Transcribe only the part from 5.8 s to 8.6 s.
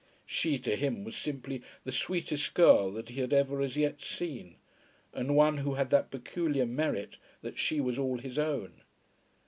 that peculiar merit that she was all his